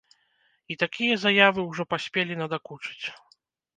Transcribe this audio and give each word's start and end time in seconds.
І 0.71 0.77
такія 0.83 1.19
заявы 1.25 1.61
ўжо 1.67 1.83
паспелі 1.93 2.39
надакучыць. 2.43 3.05